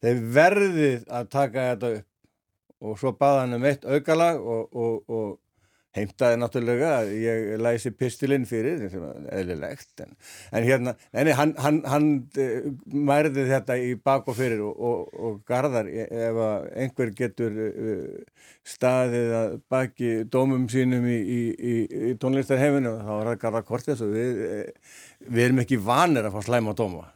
[0.01, 2.07] þeir verðið að taka þetta upp.
[2.81, 5.25] Og svo baða hann um eitt aukalag og, og, og
[5.95, 8.85] heimtaði náttúrulega að ég læsi pistilinn fyrir,
[9.35, 10.13] eðlilegt en,
[10.55, 12.07] en hérna, enni, hann, hann, hann
[12.39, 16.39] uh, mærði þetta í bak og fyrir og, og, og garðar e, ef
[16.79, 21.77] einhver getur uh, staðið að baki dómum sínum í, í, í,
[22.11, 24.45] í tónlistarhefinu þá er það garðar kortið við,
[25.27, 27.09] við erum ekki vanir að fá slæma dóma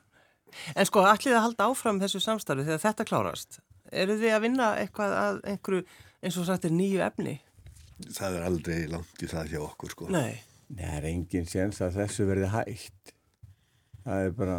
[0.75, 3.59] En sko, ætlið að halda áfram þessu samstarfi þegar þetta klárast?
[3.93, 5.85] Eru þið að vinna eitthvað að einhverju,
[6.25, 7.37] eins og sagt er nýju efni?
[8.15, 10.09] Það er aldrei langt í það hjá okkur sko.
[10.11, 10.41] Nei.
[10.67, 13.13] Nei, það er engin séns að þessu verði hægt.
[14.05, 14.55] Það er bara,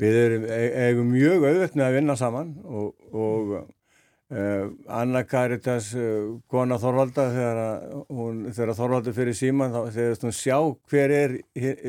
[0.00, 4.70] við erum, e- eigum mjög auðvelt með að vinna saman og, og uh,
[5.00, 10.38] Anna Karitas, uh, kona Þorvalda, þegar, að hún, þegar Þorvaldur fyrir síman, þá þegar hún
[10.38, 10.58] sjá
[10.90, 11.36] hver er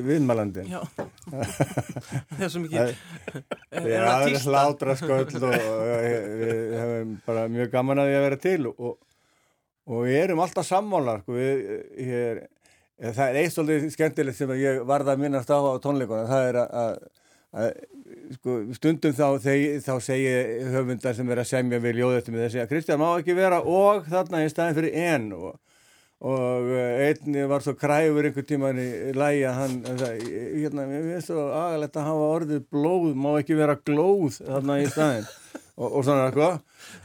[0.10, 0.74] viðmælandin.
[0.74, 1.05] Já.
[1.44, 2.94] Það er svo mikið.
[3.72, 8.60] Það er hlátra sköld og við hefum bara mjög gaman að því að vera til
[8.72, 8.94] og,
[9.86, 11.66] og við erum alltaf sammálar, sko, við,
[12.10, 12.42] hér,
[13.10, 16.62] það er eitt svolítið skemmtilegt sem ég varða að minnast á á tónleikona, það er
[16.64, 16.98] að,
[18.40, 20.34] sko, stundum þá, þeir, þá segi
[20.74, 24.08] höfundar sem er að semja við ljóðettum með þessi að Kristján má ekki vera og
[24.10, 25.56] þarna í staðin fyrir en og,
[26.26, 26.70] og
[27.06, 31.44] einni var svo kræfur einhver tíman í lægi að hann sagði, hérna, mér finnst svo
[31.54, 35.28] agalegt að hafa orðið blóð, má ekki vera glóð þarna í staðin
[35.82, 36.50] og, og svona sko.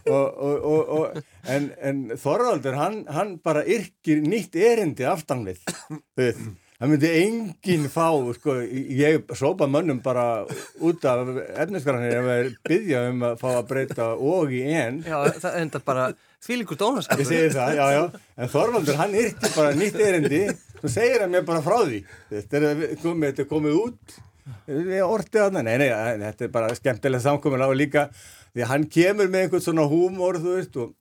[0.08, 1.20] Og,
[1.52, 5.60] en, en Þorvaldur hann, hann bara yrkir nýtt erindi aftan við
[6.80, 10.46] það myndi enginn fá sko, ég sópa mönnum bara
[10.80, 11.28] út af
[11.60, 15.02] efnisgranir ef er byggja um að fá að breyta og í en.
[15.04, 16.08] Já, það enda bara
[16.44, 17.22] þvílingur dónaskapur.
[17.24, 20.42] Ég segi það, já, já, en Þorvaldur hann yrkir bara nýtt erindi.
[20.80, 22.02] Og segir hann mér bara frá því.
[22.32, 24.20] Þetta er komið, þetta er komið út.
[24.66, 25.90] Við ortið að það, nei, nei,
[26.24, 28.06] þetta er bara skemmtilega samkominlega og líka
[28.54, 30.94] því hann kemur með einhvern svona húmor þú veist og,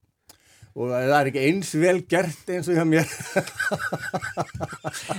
[0.77, 3.07] og það er ekki eins vel gert eins og hjá mér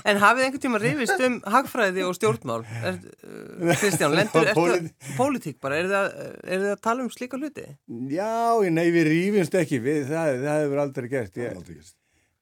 [0.09, 2.95] En hafið einhvern tíma rifist um hagfræði og stjórnmál er,
[3.27, 6.09] uh, Kristján, lendur Pólit- eftir pólitík bara, er þið, að,
[6.47, 7.67] er þið að tala um slíka hluti?
[8.15, 8.33] Já,
[8.73, 11.97] nei, við rýfumst ekki við, það, það hefur aldrei gert ég, Aldrei gerst.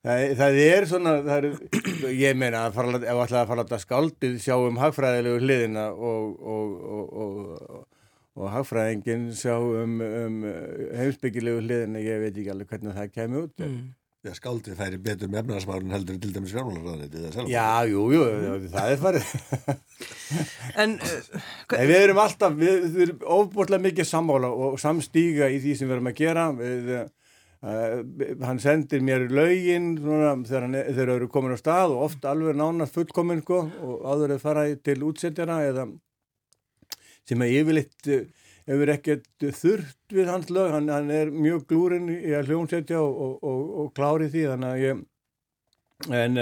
[0.07, 1.45] það, það er svona það er,
[2.29, 6.25] ég meina að fara, ef ætlaði að fara að skáldið sjá um hagfræðilegu hliðina og,
[6.39, 7.33] og, og, og
[8.39, 10.43] og hagfræðingin sjá um, um
[10.95, 13.65] heimsbyggilegu hliðina, ég veit ekki alveg hvernig það kemur út.
[13.65, 13.89] Mm.
[14.27, 17.47] Já, skáldið færi betur með efnarsmárun heldur til dæmis sjálf.
[17.47, 18.25] Já, jú, jú,
[18.73, 19.29] það er farið.
[20.83, 21.37] En uh,
[21.73, 25.89] Nei, við erum alltaf, við, við erum ofbúrlega mikið sammála og samstíga í því sem
[25.89, 26.49] við erum að gera.
[26.59, 32.05] Við, uh, hann sendir mér lögin svona, þegar, hann, þegar eru komin á stað og
[32.11, 35.89] oft alveg nánast fullkomin sko, og áður að fara til útsettjara eða
[37.29, 38.27] sem er yfirleitt uh,
[38.69, 43.23] hefur ekkert þurft við hans lög, hann, hann er mjög glúrin í að hljónsetja og,
[43.25, 45.07] og, og, og klári því þannig að ég
[46.19, 46.39] en,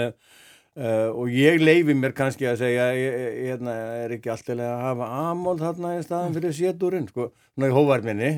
[0.77, 4.83] uh, og ég leifi mér kannski að segja ég, ég hérna, er ekki alltaf að
[4.83, 8.31] hafa amól þarna í staðan fyrir séturinn sko, svona í hóvarminni.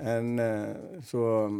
[0.00, 1.58] En uh, svo um,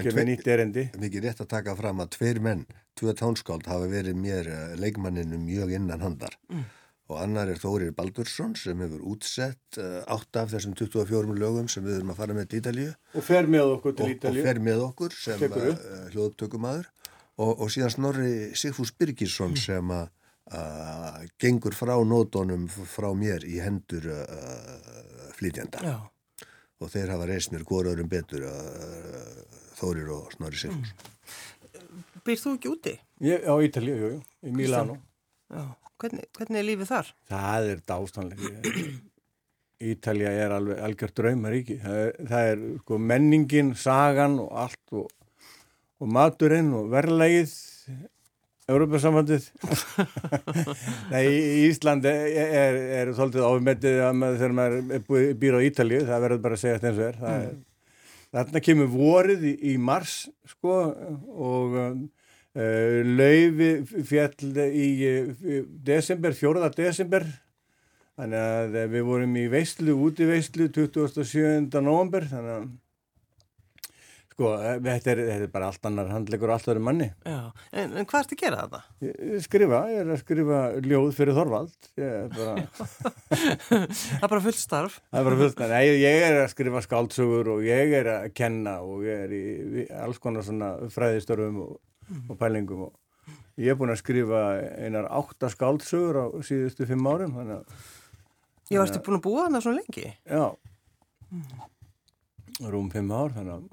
[0.00, 0.88] kemur nýtt erindi.
[1.00, 2.64] Mikið rétt að taka fram að tveir menn,
[2.98, 6.36] tvö tánskáld hafa verið mér leikmanninu mjög innan handar.
[6.52, 6.66] Mm.
[7.06, 11.84] Og annar er Þórir Baldursson sem hefur útsett uh, átt af þessum 24 lögum sem
[11.86, 12.92] við erum að fara með til Ítalíu.
[13.14, 14.46] Og fer með okkur til og, og Ítalíu.
[14.48, 15.86] fer með okkur sem uh, upp.
[16.14, 16.90] hljóðtökumadur
[17.36, 20.08] og, og síðan Snorri Sigfús Birgisson sem að
[20.50, 25.96] uh, gengur frá nótonum frá mér í hendur uh, flytjanda já,
[26.80, 29.44] og þeir hafa reist mér góraðurum betur uh,
[29.76, 30.94] Þórir og Snorri Sigfús.
[32.26, 32.92] Býr þú ekki úti?
[33.22, 34.96] ég, á Ítalíu, jú, jú, í Milano.
[35.52, 35.62] Já,
[36.02, 37.12] hvernig, hvernig er lífið þar?
[37.30, 38.72] Það er dástanlega.
[39.86, 41.78] Ítalja er alveg algjör draumaríki.
[41.82, 45.08] Það er, það er sko, menningin, sagan og allt og,
[46.00, 47.54] og maturinn og verðlegið,
[48.66, 49.44] Európa-sambandið.
[51.12, 51.24] Nei,
[51.68, 56.58] Íslandi er, er, er svolítið maður, þegar maður er býr á Ítalju, það verður bara
[56.58, 57.20] að segja þetta eins og er.
[57.36, 57.56] Er
[58.36, 60.74] Þarna kemur vorið í, í mars sko
[61.30, 61.76] og
[62.56, 63.72] uh, laufi
[64.08, 66.70] fjall í uh, desember, 4.
[66.76, 67.28] desember
[68.16, 71.68] þannig að eh, við vorum í veislu, úti veislu 27.
[71.84, 72.66] november þannig að
[74.36, 77.08] sko, eh, þetta er, þetta er bara allt annar handlegur og allt öðru manni.
[77.28, 77.40] Já,
[77.72, 78.80] en, en hvað ertu að gera þetta?
[79.44, 82.66] Skrifa, ég er að skrifa ljóð fyrir Þorvald, ég er bara...
[83.66, 85.00] það er bara fullt starf.
[85.10, 88.78] Það er bara fullt, nei, ég er að skrifa skáldsögur og ég er að kenna
[88.84, 89.44] og ég er í,
[89.84, 91.76] í alls konar svona fræðistörfum og,
[92.28, 92.92] og pælingum og
[93.58, 94.42] ég er búin að skrifa
[94.84, 97.86] einar átta skáldsögur á síðustu fimm árum, þannig að,
[98.70, 100.08] Ég varstu búin að búa þarna svona lengi.
[100.26, 100.44] já,
[102.72, 103.66] rúm fimm ár, þannig að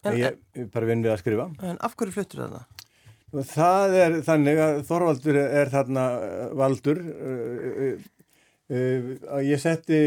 [0.00, 1.44] En, ég, ég bara vinn við að skrifa.
[1.60, 2.62] en af hverju fluttur þarna?
[3.30, 8.06] Og það er þannig að Þorvaldur er þarna uh, valdur uh, uh,
[8.72, 10.00] uh, að ég setti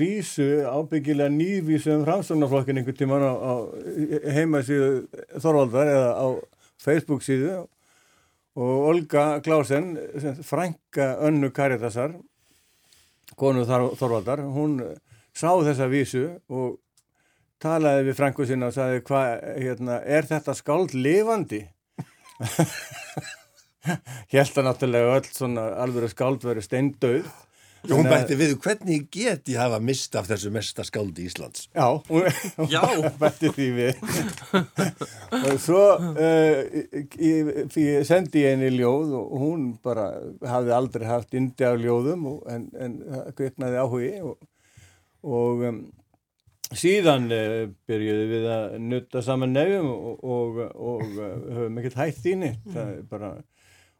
[0.00, 3.54] vísu, ábyggilega nývísu um framstofnaflokkin einhvern tíman á, á
[4.34, 4.90] heimasíðu
[5.38, 6.26] Þorvaldar eða á
[6.82, 7.64] Facebook síðu
[8.58, 9.92] og Olga Klásen,
[10.42, 12.16] frænka önnu Karitasar,
[13.38, 14.96] konu Þor- Þorvaldar, hún eh,
[15.36, 16.78] sá þessa vísu og
[17.62, 21.64] talaði við frængu sinna og sagði hvað, hérna, er þetta skáld lifandi?
[24.32, 27.28] Hjælta náttúrulega öll svona alveg skáld verið steindauð.
[27.78, 31.68] Hún Þannig að- bætti við, hvernig get ég hafa mist af þessu mesta skáldi Íslands?
[31.76, 32.26] Já, hún,
[32.72, 32.82] Já.
[33.20, 34.00] bætti því við.
[35.38, 36.58] og svo uh,
[37.22, 40.08] ég, ég sendi ég henni ljóð og hún bara
[40.42, 44.48] hafði aldrei haft indi af ljóðum og, en, en það kviknaði áhugi og,
[45.38, 45.78] og um,
[46.74, 52.20] síðan uh, byrjuði við að nutta saman nefjum og, og, og uh, höfum ekkert hætt
[52.26, 52.50] þínu.
[52.74, 53.32] Það er bara...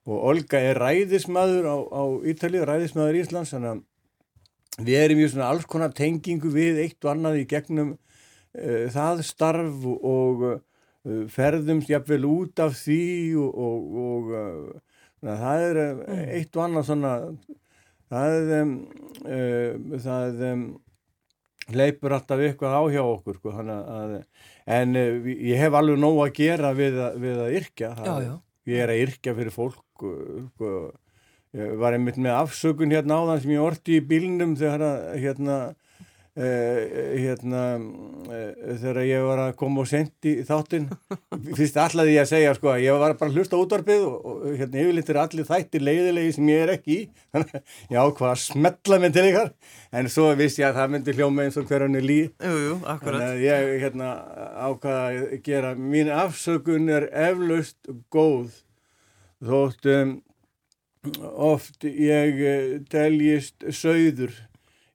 [0.08, 5.48] Og Olga er ræðismadur á, á Ítalið, ræðismadur Íslands, þannig að við erum í svona
[5.52, 11.90] alls konar tengingu við eitt og annað í gegnum uh, það starf og, uh, ferðumst
[11.92, 13.00] jafnvel út af því
[13.42, 14.82] og, og, og uh,
[15.28, 17.12] það er uh, eitt og annað svona
[18.08, 18.72] það um,
[20.00, 20.62] það um,
[21.76, 24.14] leipur alltaf eitthvað á hjá okkur sko, að,
[24.78, 27.90] en ég hef alveg nóg að gera við, að- við að yrkja.
[28.06, 28.32] Já, já.
[28.72, 30.72] ég er að yrkja fyrir fólk sko,
[31.56, 35.58] ég var einmitt með afsökun hérna áðan sem ég orti í bílnum þegar að hérna
[36.38, 36.82] uh,
[37.18, 40.88] hérna uh, þegar ég var að koma og sendi þáttinn.
[41.58, 44.28] Fyrst allaði ég að segja sko að ég var bara að hlusta á útvarpið og,
[44.28, 47.00] og hérna yfirleitt er allir þættir leiðilegi sem ég er ekki í.
[47.34, 49.52] Þannig að ég ákvað að smetla mig til ykkar?
[49.98, 52.20] En svo vissi ég að það myndi hljóma eins og hverjum er lí.
[52.44, 54.14] Þannig að ég hérna
[54.68, 58.52] ákvaða að gera, mín afsökun er eflaust góð
[59.44, 60.12] þótt um,
[61.48, 64.34] oft ég eh, teljist sögður.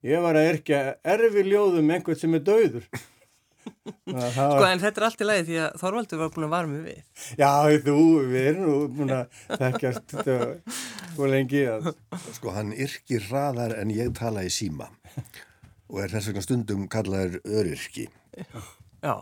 [0.04, 2.88] Ég var að erkja erfi ljóðum einhvern sem er döður.
[3.64, 6.68] Sko, var, en þetta er allt í lagi því að Þorvaldur var búin að vara
[6.68, 7.00] mig við.
[7.40, 7.52] já,
[7.86, 7.96] þú,
[8.28, 10.16] við erum nú búin að þekkjast
[11.14, 11.90] svo lengi að
[12.36, 14.90] Sko, hann yrkir hraðar en ég tala í síma
[15.88, 18.10] og er þess vegna stundum kallaður öryrki.
[19.04, 19.16] Já.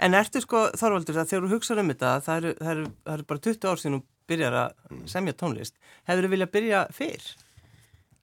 [0.00, 3.14] En ertu sko, Þorvaldur, að þegar þú hugsaður um þetta, það eru, það eru, það
[3.18, 5.74] eru bara 20 ár síðan þú byrjar að semja tónlist.
[6.08, 7.28] Hefur þú viljað byrja fyrr?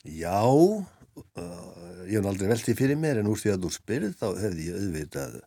[0.08, 4.28] Já, uh, ég hef aldrei veltið fyrir mér en úr því að þú spyrð þá
[4.44, 5.38] hefði ég auðvitað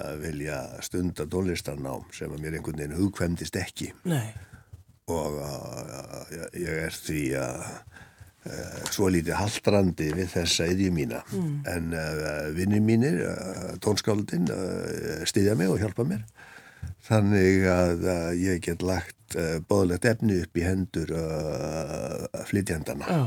[0.00, 4.30] að vilja stunda tónlistarnám sem að mér einhvern veginn hugkvæmdist ekki Nei.
[5.12, 6.22] og uh,
[6.56, 7.74] ég- er því að uh,
[8.92, 11.22] svo lítið haldrandi við þessa yðju mína.
[11.70, 16.24] En uh, vinni mínir, uh, tónskáldin uh, styðja mig og hjálpa mér.
[17.04, 18.02] Þannig að
[18.40, 19.36] ég get lagt
[19.68, 21.10] bóðlegt efni upp í hendur
[22.48, 23.24] flytjandana Já.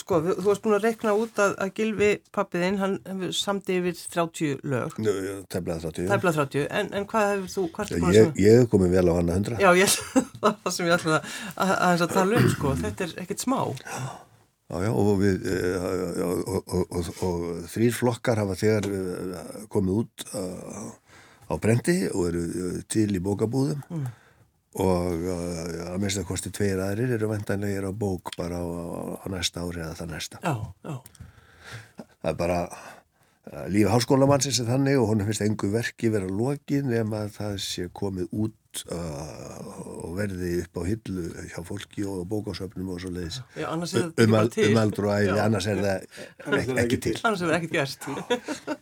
[0.00, 3.96] Sko, þú varst búin að rekna út að, að Gilvi pappiðinn, hann hefur samdi yfir
[4.14, 5.14] 30 lög, Nú,
[5.52, 8.70] Teflað 30 tæfla 30, en, en hvað hefur þú, hvað ertu búin að Ég, er
[8.72, 9.96] komin vel á annað hundra Já, ég,
[10.42, 11.20] það það sem ég ætlaði
[11.64, 13.58] að, að, tala um, sko, þetta er ekkert smá.
[14.72, 15.84] Já, já, og, við, uh,
[16.24, 20.90] og, og, og, og, og þrýr flokkar hafa þegar uh, komið út uh,
[21.52, 23.82] á brendi og eru til í bókabúðum
[24.80, 29.00] og uh, að minnst að kosti tveir aðrir eru vendanlegir á bók bara á, á,
[29.20, 30.40] á næsta ári eða það næsta.
[30.40, 30.54] Já,
[30.88, 31.28] já,
[32.22, 32.58] Það er bara
[33.72, 37.86] lífi háskólamannsins er þannig og honum finnst engu verki vera lokið nema að það sé
[37.90, 39.72] komið út uh,
[40.06, 43.40] og verði upp á hillu hjá fólki og bókásöfnum og svo leiðis.
[43.58, 44.68] já, er um, til.
[44.70, 45.42] um aldur og Já.
[45.48, 46.06] annars er það
[46.60, 47.16] ekki, ekki til.
[47.24, 48.08] Annars hefur ekkert gerst.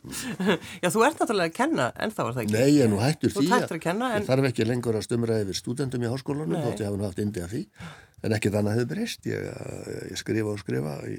[0.85, 2.57] já, þú ert náttúrulega að kenna, en þá var það ekki.
[2.59, 5.41] Nei, ég er nú hættur því að kenna, en- ég þarf ekki lengur að stumra
[5.41, 7.65] yfir stúdendum í háskólanum, þótt ég hafa nú haft indi af því,
[8.29, 9.51] en ekkert annað hefur breyst, ég,
[10.13, 11.17] ég skrifa og skrifa í,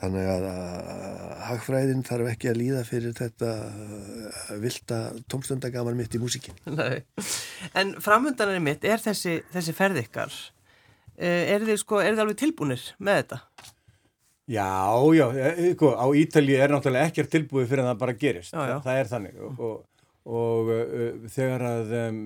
[0.00, 3.52] þannig að, að hagfræðin þarf ekki að líða fyrir þetta
[4.62, 4.98] vilda
[5.30, 6.56] tómstundagaman mitt í músikin.
[6.66, 7.04] Nei.
[7.76, 10.34] En framöndanari mitt er þessi, þessi ferð ykkar.
[11.14, 13.40] Eh, Er þið sko, er þið alveg tilbúnir með þetta?
[14.50, 14.68] Já,
[15.16, 18.52] já, e, sko, á Ítalíu er náttúrulega ekkert tilbúið fyrir en það bara gerist.
[18.52, 18.76] Já, já.
[18.84, 19.76] Það er þannig og, og,
[20.42, 22.18] og uh, þegar að um,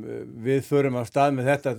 [0.48, 1.74] við förum á stað með þetta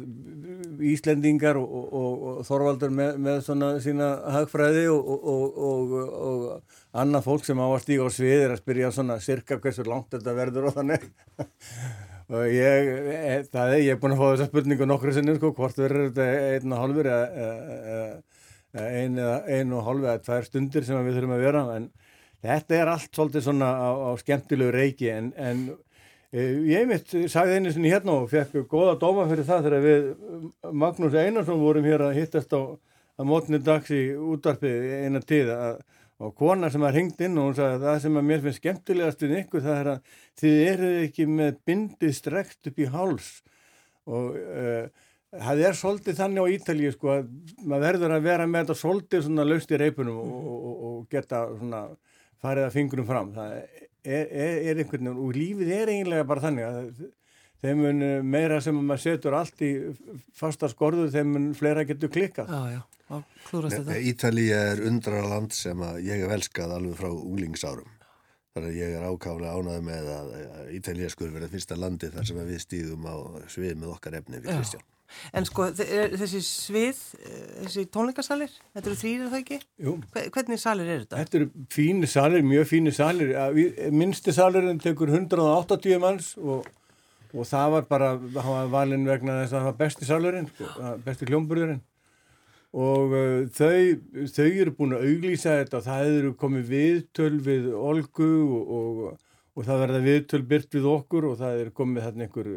[0.80, 7.60] Íslendingar og, og, og, Þorvaldur með, með svona sína hagfræði og, og, annað fólk sem
[7.60, 10.78] á að stíga á svið er að spyrja svona cirka hversu langt þetta verður og
[10.78, 11.08] þannig.
[12.34, 15.54] og ég, e, það er, ég er búin að fá þessa spurningu nokkru sinni, sko,
[15.58, 18.10] hvort verður þetta einn og hálfur eða, eða,
[18.76, 21.90] eða ein, eða ein og hálf eða tvær stundir sem við þurfum að vera en
[22.46, 25.80] þetta er allt svolítið svona á, á skemmtilegu reiki en, en e,
[26.34, 30.10] ég mitt sagði einu sinni hérna og fekk góða dóma fyrir það þegar við
[30.84, 32.62] Magnús Einarsson vorum hér að hittast á
[33.20, 34.70] að mótni dags í útvarpi
[35.06, 35.80] eina tíð að
[36.20, 38.60] og kona sem að ringd inn og hún sagði að það sem að mér finnst
[38.60, 43.30] skemmtilegast við ykkur það er að þið eruð ekki með bindið strekt upp í háls
[44.10, 45.06] og uh,
[45.46, 47.30] það er svolítið þannig á Ítalíu sko að
[47.64, 51.46] maður verður að vera með þetta svolítið svona laust í reipunum og, og, og geta
[51.54, 51.84] svona
[52.40, 53.32] farið að fingurum fram.
[53.36, 57.08] Það er, er, er einhvern veginn og lífið er eiginlega bara þannig að
[57.64, 59.72] þeim mun meira sem maður setur allt í
[60.38, 62.52] fasta skorðu þeim mun fleira getur klikkað.
[62.52, 64.02] Já, já, þetta.
[64.12, 67.96] Ítalíja er undrarland sem að ég hef elskað alveg frá unglingsárum.
[68.56, 70.32] Þannig að ég er ákáflega ánægð með að
[70.80, 73.16] Ítalíja skur verið fyrsta landi þar sem við stíðum á
[73.52, 74.58] svið með okkar efni við Já.
[74.58, 74.88] Kristján.
[75.34, 79.60] En sko, þe- þessi svið, eh, þessi tónleikasalir, þetta eru þrýr er það ekki?
[79.88, 79.94] Jú.
[80.14, 81.18] Hve- Hvernig salir eru þetta?
[81.24, 83.34] Þetta eru fínir salir, mjög fínir salir.
[83.92, 86.66] Minnsti salurinn tekur 180 manns og,
[87.34, 90.98] og það var bara, hann var valinn vegna þess að það var besti salurinn, sko,
[91.06, 91.82] besti hljómburðurinn.
[92.70, 97.64] Og uh, þau, þau eru búin að auglýsa þetta og það eru komið viðtöl við
[97.74, 99.00] Olgu og, og,
[99.60, 102.52] og það verða viðtöl byrt við okkur og það er komið þarna einhver,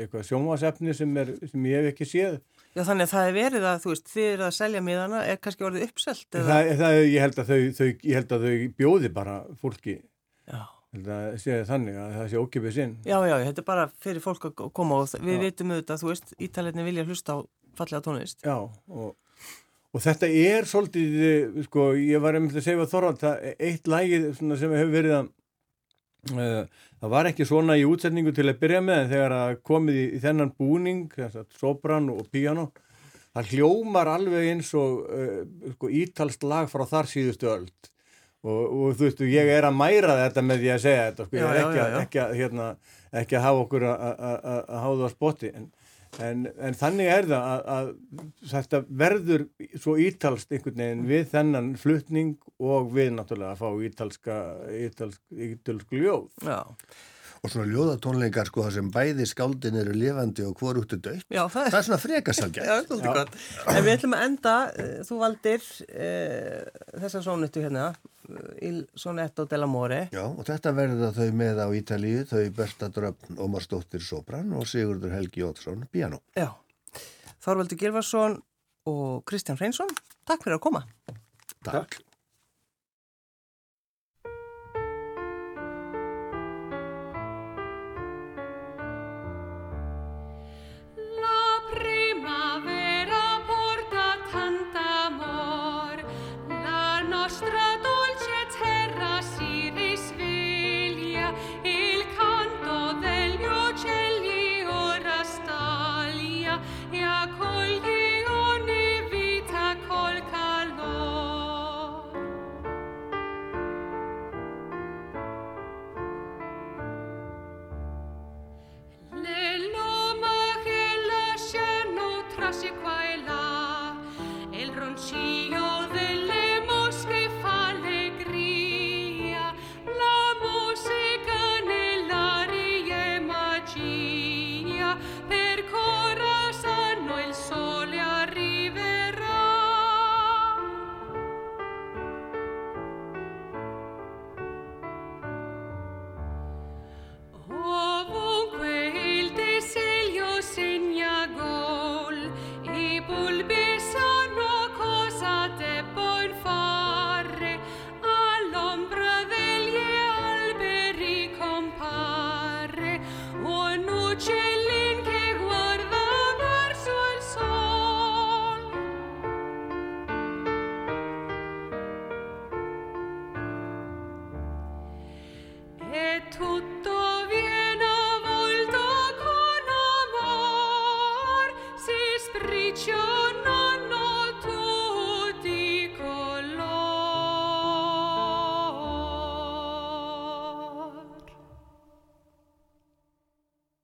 [0.00, 2.38] eitthvað sjónvasefni sem, er, sem ég hef ekki séð.
[2.72, 5.40] Já, þannig að það er verið að, þú veist, þið eru að selja miðana, er
[5.44, 6.28] kannski orðið uppselt?
[6.32, 9.98] Það, það, ég, held þau, þau, ég held að þau bjóði bara fólki
[10.50, 10.60] Já.
[10.90, 12.94] Ég held að sé þannig að það sé ókipið sinn.
[13.06, 16.32] Já, já, þetta er bara fyrir fólk að koma og við vitum auðvitað, þú veist,
[16.42, 17.38] ítalegni vilja hlusta á
[17.78, 18.42] fallega tónlist.
[18.42, 19.12] Já, og,
[19.94, 23.62] og þetta er svolítið, eh, sko, ég var einmitt að segja að Þorvald, það er
[23.68, 25.30] eitt lægið sem hefur verið að,
[26.28, 30.06] það var ekki svona í útsetningu til að byrja með, en þegar að komið í,
[30.16, 31.06] í þennan búning,
[31.58, 32.70] sopran og piano,
[33.36, 35.40] það hljómar alveg eins og uh,
[35.76, 37.90] sko, ítalst lag frá þar síðustu öld.
[38.40, 41.36] Og, og þú veist, ég er að mæra þetta með því að segja þetta, sko,
[41.36, 41.98] Já, ekki, já, já.
[42.00, 42.68] ekki, að, hérna,
[43.20, 44.00] ekki að hafa okkur að
[44.30, 45.66] hafa það á spotti, en,
[46.18, 49.46] en, en þannig er það að, að þetta verður
[49.78, 54.36] svo ítalst einhvern veginn við þennan flutning og við náttúrulega að fá ítalska,
[54.88, 56.28] ítalsk, ítalsk ljóð.
[56.44, 56.60] Já,
[57.40, 61.22] Og svona ljóðatónleikar sko þar sem bæði skáldin eru lifandi og hvorugt er dött.
[61.30, 61.70] það er...
[61.72, 62.66] Það er svona frekasalgætt.
[62.68, 63.38] Já, það er gott.
[63.72, 67.86] En við ætlum að enda, eh, þú valdir uh, þessa sónuttu hérna,
[68.28, 70.02] eh, Il Sonetto dell'Amore.
[70.12, 74.68] Já, og þetta verða þau með á Ítalíu, þau Berta Dröfn, Ómar Stóttir Sopran og
[74.68, 76.20] Sigurður Helgi Jótsson Piano.
[76.36, 76.50] Já,
[77.40, 78.36] Þorvaldur Gilvarsson
[78.90, 79.88] og Kristján Hreinsson,
[80.28, 80.84] takk fyrir að koma.
[81.64, 82.02] Takk.